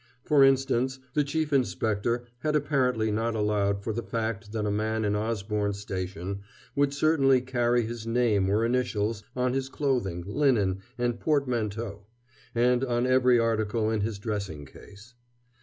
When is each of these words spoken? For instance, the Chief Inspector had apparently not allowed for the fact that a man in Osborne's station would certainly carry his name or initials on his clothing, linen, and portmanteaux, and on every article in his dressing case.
For 0.23 0.43
instance, 0.43 0.97
the 1.13 1.23
Chief 1.23 1.53
Inspector 1.53 2.25
had 2.39 2.55
apparently 2.55 3.11
not 3.11 3.35
allowed 3.35 3.83
for 3.83 3.93
the 3.93 4.01
fact 4.01 4.51
that 4.51 4.65
a 4.65 4.71
man 4.71 5.05
in 5.05 5.15
Osborne's 5.15 5.77
station 5.77 6.39
would 6.75 6.91
certainly 6.91 7.39
carry 7.39 7.83
his 7.85 8.07
name 8.07 8.49
or 8.49 8.65
initials 8.65 9.21
on 9.35 9.53
his 9.53 9.69
clothing, 9.69 10.23
linen, 10.25 10.79
and 10.97 11.19
portmanteaux, 11.19 12.07
and 12.55 12.83
on 12.83 13.05
every 13.05 13.37
article 13.37 13.91
in 13.91 14.01
his 14.01 14.17
dressing 14.17 14.65
case. 14.65 15.13